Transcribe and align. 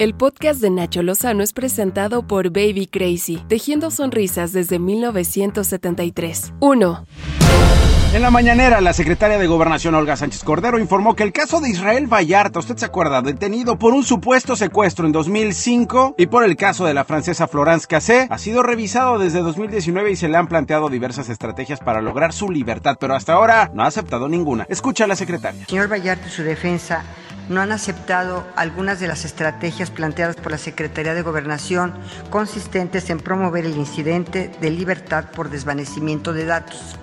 El 0.00 0.14
podcast 0.14 0.60
de 0.60 0.70
Nacho 0.70 1.02
Lozano 1.02 1.42
es 1.42 1.52
presentado 1.52 2.22
por 2.22 2.50
Baby 2.50 2.86
Crazy, 2.86 3.42
tejiendo 3.48 3.90
sonrisas 3.90 4.52
desde 4.52 4.78
1973. 4.78 6.52
1. 6.60 7.06
En 8.14 8.22
la 8.22 8.30
mañanera, 8.30 8.80
la 8.80 8.92
secretaria 8.92 9.38
de 9.38 9.48
Gobernación 9.48 9.96
Olga 9.96 10.16
Sánchez 10.16 10.44
Cordero 10.44 10.78
informó 10.78 11.16
que 11.16 11.24
el 11.24 11.32
caso 11.32 11.60
de 11.60 11.70
Israel 11.70 12.06
Vallarta, 12.06 12.60
usted 12.60 12.76
se 12.76 12.84
acuerda, 12.84 13.22
detenido 13.22 13.76
por 13.76 13.92
un 13.92 14.04
supuesto 14.04 14.54
secuestro 14.54 15.04
en 15.04 15.10
2005 15.10 16.14
y 16.16 16.26
por 16.26 16.44
el 16.44 16.54
caso 16.54 16.86
de 16.86 16.94
la 16.94 17.04
francesa 17.04 17.48
Florence 17.48 17.88
Cassé, 17.88 18.28
ha 18.30 18.38
sido 18.38 18.62
revisado 18.62 19.18
desde 19.18 19.40
2019 19.40 20.12
y 20.12 20.16
se 20.16 20.28
le 20.28 20.36
han 20.36 20.46
planteado 20.46 20.90
diversas 20.90 21.28
estrategias 21.28 21.80
para 21.80 22.02
lograr 22.02 22.32
su 22.32 22.52
libertad, 22.52 22.98
pero 23.00 23.16
hasta 23.16 23.32
ahora 23.32 23.72
no 23.74 23.82
ha 23.82 23.88
aceptado 23.88 24.28
ninguna. 24.28 24.64
Escucha 24.68 25.04
a 25.04 25.08
la 25.08 25.16
secretaria. 25.16 25.66
Señor 25.66 25.90
Vallarta 25.90 26.28
y 26.28 26.30
su 26.30 26.44
defensa 26.44 27.02
no 27.48 27.60
han 27.60 27.72
aceptado 27.72 28.46
algunas 28.56 29.00
de 29.00 29.08
las 29.08 29.24
estrategias 29.24 29.90
planteadas 29.90 30.36
por 30.36 30.52
la 30.52 30.58
Secretaría 30.58 31.14
de 31.14 31.22
Gobernación 31.22 31.94
consistentes 32.30 33.10
en 33.10 33.18
promover 33.18 33.64
el 33.64 33.76
incidente 33.76 34.50
de 34.60 34.70
libertad 34.70 35.26
por 35.34 35.50
desvanecimiento 35.50 36.32
de 36.32 36.44
datos. 36.44 36.96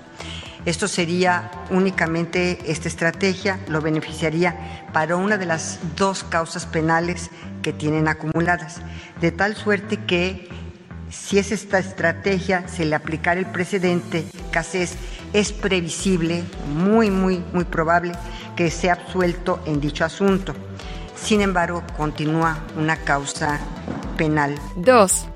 Esto 0.64 0.88
sería 0.88 1.50
únicamente 1.70 2.58
esta 2.66 2.88
estrategia, 2.88 3.60
lo 3.68 3.80
beneficiaría 3.80 4.84
para 4.92 5.16
una 5.16 5.38
de 5.38 5.46
las 5.46 5.78
dos 5.94 6.24
causas 6.24 6.66
penales 6.66 7.30
que 7.62 7.72
tienen 7.72 8.08
acumuladas, 8.08 8.80
de 9.20 9.30
tal 9.30 9.54
suerte 9.54 9.98
que 10.06 10.48
si 11.10 11.38
es 11.38 11.52
esta 11.52 11.78
estrategia, 11.78 12.66
se 12.66 12.84
le 12.84 12.96
aplicara 12.96 13.38
el 13.38 13.46
precedente, 13.46 14.26
CASES, 14.50 14.96
es 15.36 15.52
previsible, 15.52 16.44
muy, 16.74 17.10
muy, 17.10 17.44
muy 17.52 17.64
probable 17.64 18.12
que 18.56 18.70
sea 18.70 18.94
absuelto 18.94 19.60
en 19.66 19.82
dicho 19.82 20.02
asunto. 20.02 20.54
Sin 21.14 21.42
embargo, 21.42 21.82
continúa 21.94 22.64
una 22.78 22.96
causa 22.96 23.60
penal. 24.16 24.58
2. 24.76 25.26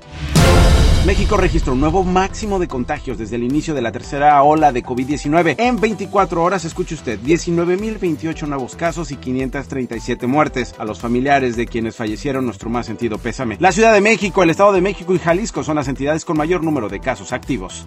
México 1.05 1.37
registró 1.37 1.73
un 1.73 1.79
nuevo 1.79 2.03
máximo 2.03 2.57
de 2.57 2.67
contagios 2.67 3.19
desde 3.19 3.35
el 3.35 3.43
inicio 3.43 3.75
de 3.75 3.81
la 3.83 3.91
tercera 3.91 4.41
ola 4.41 4.71
de 4.71 4.83
COVID-19. 4.83 5.55
En 5.59 5.79
24 5.79 6.43
horas, 6.43 6.65
escuche 6.65 6.95
usted, 6.95 7.19
19.028 7.19 8.47
nuevos 8.47 8.75
casos 8.75 9.11
y 9.11 9.17
537 9.17 10.25
muertes. 10.25 10.73
A 10.79 10.85
los 10.85 10.99
familiares 10.99 11.55
de 11.55 11.67
quienes 11.67 11.95
fallecieron, 11.95 12.45
nuestro 12.45 12.71
más 12.71 12.87
sentido 12.87 13.19
pésame. 13.19 13.57
La 13.59 13.71
Ciudad 13.71 13.93
de 13.93 14.01
México, 14.01 14.41
el 14.41 14.49
Estado 14.49 14.73
de 14.73 14.81
México 14.81 15.13
y 15.13 15.19
Jalisco 15.19 15.63
son 15.63 15.75
las 15.75 15.87
entidades 15.87 16.25
con 16.25 16.37
mayor 16.37 16.63
número 16.63 16.89
de 16.89 16.99
casos 16.99 17.33
activos. 17.33 17.85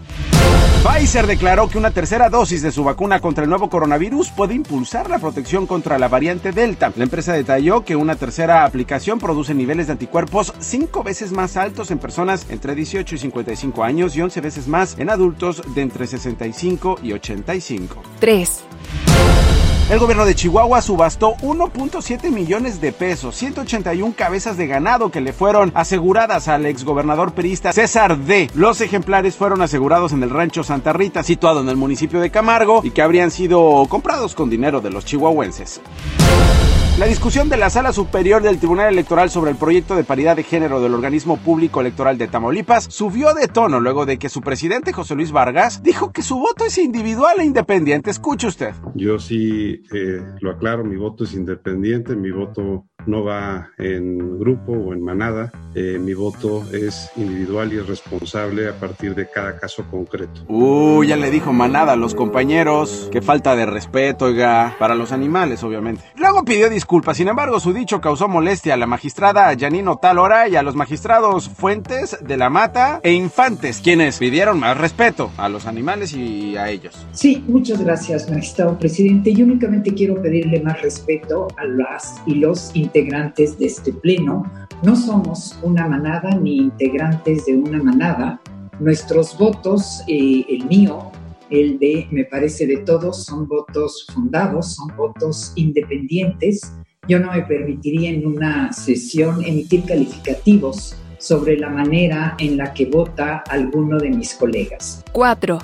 Pfizer 0.85 1.27
declaró 1.27 1.67
que 1.67 1.79
una 1.79 1.93
tercera 1.93 2.29
dosis 2.29 2.61
de 2.61 2.71
su 2.71 2.85
vacuna 2.85 3.19
contra 3.19 3.43
el 3.43 3.49
nuevo 3.49 3.71
coronavirus 3.71 4.31
puede 4.33 4.53
impulsar 4.53 5.09
la 5.09 5.19
protección 5.19 5.67
contra 5.67 5.99
la 5.99 6.09
variante 6.09 6.53
Delta. 6.53 6.93
La 6.95 7.05
empresa 7.05 7.33
detalló 7.33 7.87
que 7.87 7.97
una 7.97 8.17
tercera 8.17 8.67
aplicación 8.67 9.19
produce 9.19 9.55
niveles 9.55 9.87
de 9.87 9.93
anticuerpos 9.93 10.53
cinco 10.59 11.03
veces 11.03 11.33
más 11.33 11.57
altos 11.57 11.91
en 11.91 11.99
personas 11.99 12.45
entre 12.51 12.75
18 12.75 13.15
y 13.15 13.19
55 13.19 13.83
años 13.83 14.15
y 14.15 14.21
11 14.21 14.43
veces 14.43 14.69
más 14.69 14.99
en 14.99 15.09
adultos 15.09 15.63
de 15.75 15.81
entre 15.81 16.07
65 16.07 16.99
y 17.03 17.15
85. 17.15 18.03
3. 18.21 18.65
El 19.91 19.99
gobierno 19.99 20.25
de 20.25 20.35
Chihuahua 20.35 20.81
subastó 20.81 21.35
1.7 21.43 22.31
millones 22.31 22.81
de 22.81 22.91
pesos, 22.91 23.37
181 23.37 24.15
cabezas 24.17 24.57
de 24.57 24.67
ganado 24.67 25.11
que 25.11 25.21
le 25.21 25.35
fueron 25.35 25.73
aseguradas 25.75 26.49
al 26.49 26.65
exgobernador 26.65 27.35
perista 27.35 27.71
César 27.71 28.17
D. 28.17 28.51
Los 28.55 28.81
ejemplares 28.81 29.37
fueron 29.37 29.61
asegurados 29.61 30.13
en 30.13 30.23
el 30.23 30.31
rancho 30.31 30.65
Santa 30.65 30.95
Rita, 30.95 31.23
situado 31.23 31.61
en 31.61 31.69
el 31.69 31.77
municipio 31.77 32.21
de 32.21 32.31
Camargo, 32.31 32.81
y 32.83 32.93
que 32.93 33.03
habrían 33.03 33.31
sido 33.31 33.85
comprados 33.91 34.35
con 34.35 34.49
dinero 34.49 34.81
de 34.81 34.89
los 34.89 35.05
chihuahuenses. 35.05 35.83
La 36.97 37.07
discusión 37.07 37.49
de 37.49 37.57
la 37.57 37.71
Sala 37.71 37.93
Superior 37.93 38.41
del 38.41 38.59
Tribunal 38.59 38.93
Electoral 38.93 39.29
sobre 39.29 39.51
el 39.51 39.57
proyecto 39.57 39.97
de 39.97 40.05
paridad 40.05 40.37
de 40.37 40.45
género 40.45 40.81
del 40.81 40.95
organismo 40.95 41.37
público 41.39 41.81
electoral 41.81 42.19
de 42.19 42.29
Tamaulipas 42.29 42.85
subió 42.85 43.35
de 43.35 43.49
tono 43.49 43.81
luego 43.81 44.07
de 44.07 44.17
que 44.17 44.29
su 44.29 44.43
presidente 44.43 44.93
José 44.93 45.17
Luis 45.17 45.33
Vargas 45.33 45.83
dijo 45.83 46.13
que 46.13 46.23
su 46.23 46.39
voto 46.39 46.65
es 46.65 46.79
individual 46.79 47.41
e 47.41 47.45
independiente. 47.47 48.11
Escuche 48.11 48.47
usted. 48.47 48.75
Yo 48.95 49.19
sí 49.19 49.83
eh, 49.93 50.21
lo 50.41 50.53
aclaro, 50.53 50.85
mi 50.85 50.95
voto 50.95 51.25
es 51.25 51.35
independiente, 51.35 52.15
mi 52.15 52.31
voto 52.31 52.87
no 53.07 53.25
va 53.25 53.71
en 53.79 54.39
grupo 54.39 54.73
o 54.73 54.93
en 54.93 55.03
manada, 55.03 55.53
eh, 55.75 55.99
mi 55.99 56.15
voto 56.15 56.65
es 56.73 57.11
individual 57.17 57.73
y 57.73 57.79
es 57.79 57.87
responsable 57.87 58.69
a 58.69 58.73
partir 58.73 59.15
de 59.15 59.29
cada 59.29 59.59
caso 59.59 59.85
concreto. 59.91 60.45
Uy, 60.49 61.09
ya 61.09 61.17
le 61.17 61.31
dijo 61.31 61.53
manada 61.53 61.93
a 61.93 61.97
los 61.97 62.15
compañeros. 62.15 63.09
Qué 63.11 63.23
falta 63.23 63.57
de 63.57 63.67
respeto, 63.67 64.27
oiga, 64.27 64.77
para 64.79 64.95
los 64.95 65.13
animales, 65.13 65.63
obviamente. 65.65 66.03
Luego 66.17 66.45
pidió 66.45 66.71
disculpas, 66.71 67.17
sin 67.17 67.29
embargo, 67.29 67.61
su 67.61 67.73
dicho 67.73 68.01
causó 68.01 68.29
molestia 68.29 68.75
a 68.75 68.77
la 68.77 68.87
magistrada 68.87 69.55
Janino 69.59 69.97
Talora 69.97 70.49
y 70.49 70.57
a 70.57 70.63
los 70.63 70.77
magistrados 70.77 71.49
Fuentes 71.49 72.19
de 72.21 72.37
la 72.37 72.51
Mata 72.51 73.01
e 73.03 73.13
Infantes, 73.13 73.81
quienes 73.83 74.19
pidieron 74.19 74.61
más 74.61 74.79
respeto 74.79 75.31
a 75.37 75.49
los 75.49 75.67
animales 75.67 76.15
y 76.15 76.57
a 76.57 76.71
ellos. 76.71 77.07
Sí, 77.13 77.45
muchas 77.49 77.83
gracias, 77.83 78.31
magistrado 78.31 78.79
presidente. 78.79 79.33
Yo 79.35 79.45
únicamente 79.45 79.93
quiero 79.95 80.21
pedirle 80.23 80.61
más 80.61 80.81
respeto 80.83 81.49
a 81.57 81.65
las 81.65 82.15
y 82.27 82.37
los 82.37 82.75
integrantes 82.95 83.59
de 83.59 83.67
este 83.67 83.93
pleno. 83.93 84.45
No 84.83 84.95
somos 84.95 85.59
una 85.63 85.89
manada 85.89 86.31
ni 86.37 86.59
integrantes 86.59 87.47
de 87.47 87.57
una 87.57 87.83
manada. 87.83 88.41
Nuestros 88.79 89.37
votos, 89.37 90.03
eh, 90.07 90.45
el 90.49 90.67
mío, 90.67 91.11
el 91.51 91.79
de, 91.79 92.07
me 92.11 92.25
parece, 92.25 92.67
de 92.67 92.79
todos, 92.79 93.25
son 93.25 93.49
votos 93.49 94.07
fundados, 94.13 94.75
son 94.75 94.97
votos 94.97 95.53
independientes. 95.57 96.73
Yo 97.09 97.19
no 97.19 97.33
me 97.33 97.43
permitiría 97.43 98.11
en 98.11 98.27
una 98.27 98.73
sesión 98.73 99.45
emitir 99.45 99.85
calificativos 99.85 100.97
sobre 101.19 101.57
la 101.57 101.71
manera 101.71 102.37
en 102.39 102.57
la 102.57 102.73
que 102.75 102.87
vota 102.87 103.43
alguno 103.49 103.99
de 103.99 104.11
mis 104.11 104.35
colegas. 104.35 105.03
4. 105.13 105.59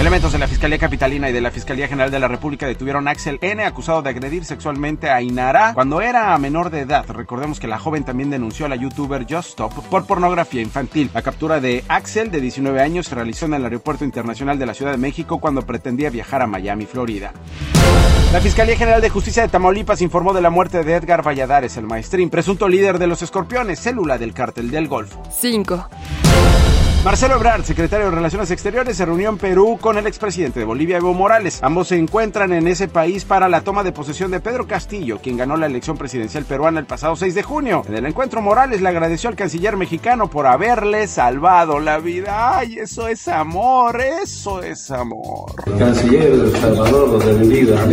Elementos 0.00 0.32
de 0.32 0.38
la 0.38 0.48
Fiscalía 0.48 0.78
Capitalina 0.78 1.28
y 1.28 1.32
de 1.34 1.42
la 1.42 1.50
Fiscalía 1.50 1.86
General 1.86 2.10
de 2.10 2.18
la 2.18 2.26
República 2.26 2.66
detuvieron 2.66 3.06
a 3.06 3.10
Axel 3.10 3.36
N. 3.42 3.62
acusado 3.62 4.00
de 4.00 4.08
agredir 4.08 4.46
sexualmente 4.46 5.10
a 5.10 5.20
Inara 5.20 5.74
cuando 5.74 6.00
era 6.00 6.38
menor 6.38 6.70
de 6.70 6.80
edad. 6.80 7.04
Recordemos 7.06 7.60
que 7.60 7.66
la 7.66 7.78
joven 7.78 8.02
también 8.02 8.30
denunció 8.30 8.64
a 8.64 8.70
la 8.70 8.76
youtuber 8.76 9.26
Just 9.28 9.50
Stop 9.50 9.74
por 9.90 10.06
pornografía 10.06 10.62
infantil. 10.62 11.10
La 11.12 11.20
captura 11.20 11.60
de 11.60 11.84
Axel, 11.88 12.30
de 12.30 12.40
19 12.40 12.80
años, 12.80 13.08
se 13.08 13.14
realizó 13.14 13.44
en 13.44 13.52
el 13.52 13.64
Aeropuerto 13.64 14.06
Internacional 14.06 14.58
de 14.58 14.64
la 14.64 14.72
Ciudad 14.72 14.92
de 14.92 14.96
México 14.96 15.38
cuando 15.38 15.66
pretendía 15.66 16.08
viajar 16.08 16.40
a 16.40 16.46
Miami, 16.46 16.86
Florida. 16.86 17.34
La 18.32 18.40
Fiscalía 18.40 18.78
General 18.78 19.02
de 19.02 19.10
Justicia 19.10 19.42
de 19.42 19.50
Tamaulipas 19.50 20.00
informó 20.00 20.32
de 20.32 20.40
la 20.40 20.48
muerte 20.48 20.82
de 20.82 20.94
Edgar 20.94 21.22
Valladares, 21.22 21.76
el 21.76 21.84
maestrín, 21.84 22.30
presunto 22.30 22.68
líder 22.68 22.98
de 22.98 23.06
los 23.06 23.20
escorpiones, 23.20 23.80
célula 23.80 24.16
del 24.16 24.32
cártel 24.32 24.70
del 24.70 24.88
Golfo. 24.88 25.22
5. 25.30 25.88
Marcelo 27.02 27.36
Ebrard, 27.36 27.64
secretario 27.64 28.10
de 28.10 28.16
Relaciones 28.16 28.50
Exteriores, 28.50 28.94
se 28.94 29.06
reunió 29.06 29.30
en 29.30 29.38
Perú 29.38 29.78
con 29.80 29.96
el 29.96 30.06
expresidente 30.06 30.60
de 30.60 30.66
Bolivia, 30.66 30.98
Evo 30.98 31.14
Morales. 31.14 31.58
Ambos 31.62 31.88
se 31.88 31.96
encuentran 31.96 32.52
en 32.52 32.68
ese 32.68 32.88
país 32.88 33.24
para 33.24 33.48
la 33.48 33.62
toma 33.62 33.82
de 33.82 33.90
posesión 33.90 34.30
de 34.30 34.40
Pedro 34.40 34.66
Castillo, 34.66 35.18
quien 35.22 35.38
ganó 35.38 35.56
la 35.56 35.64
elección 35.64 35.96
presidencial 35.96 36.44
peruana 36.44 36.78
el 36.78 36.84
pasado 36.84 37.16
6 37.16 37.34
de 37.34 37.42
junio. 37.42 37.84
En 37.88 37.96
el 37.96 38.04
encuentro, 38.04 38.42
Morales 38.42 38.82
le 38.82 38.90
agradeció 38.90 39.30
al 39.30 39.36
canciller 39.36 39.78
mexicano 39.78 40.28
por 40.28 40.46
haberle 40.46 41.06
salvado 41.06 41.80
la 41.80 41.96
vida. 42.00 42.58
¡Ay, 42.58 42.76
eso 42.78 43.08
es 43.08 43.28
amor! 43.28 43.98
¡Eso 43.98 44.62
es 44.62 44.90
amor! 44.90 45.54
Canciller 45.78 46.52
Salvador, 46.60 47.08
lo 47.08 47.18
de 47.18 47.32
mi 47.32 47.48
vida. 47.48 47.86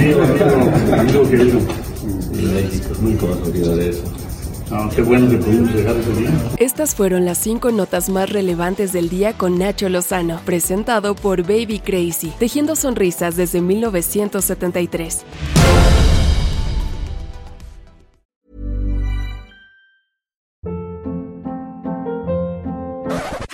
México 2.33 2.89
nunca 2.99 3.25
va 3.25 3.35
a 3.35 3.37
olvidar 3.37 3.79
eso. 3.79 4.26
No, 4.69 4.89
qué 4.89 5.01
bueno 5.01 5.29
que 5.29 5.37
pudimos 5.37 5.71
llegar 5.73 5.95
ese 5.95 6.13
día. 6.13 6.29
Estas 6.57 6.93
fueron 6.93 7.23
las 7.25 7.37
cinco 7.37 7.71
notas 7.71 8.09
más 8.09 8.29
relevantes 8.29 8.91
del 8.91 9.09
día 9.09 9.33
con 9.33 9.57
Nacho 9.57 9.87
Lozano, 9.87 10.41
presentado 10.45 11.15
por 11.15 11.43
Baby 11.43 11.79
Crazy, 11.79 12.33
tejiendo 12.37 12.75
sonrisas 12.75 13.37
desde 13.37 13.61
1973. 13.61 15.25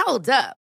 Hold 0.06 0.30
up. 0.30 0.63